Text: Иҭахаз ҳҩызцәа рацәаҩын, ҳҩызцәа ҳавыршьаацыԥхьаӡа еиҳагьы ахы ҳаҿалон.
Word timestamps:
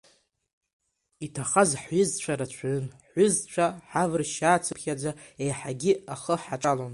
Иҭахаз 1.25 1.71
ҳҩызцәа 1.81 2.39
рацәаҩын, 2.39 2.85
ҳҩызцәа 3.07 3.65
ҳавыршьаацыԥхьаӡа 3.89 5.11
еиҳагьы 5.43 5.93
ахы 6.13 6.35
ҳаҿалон. 6.43 6.89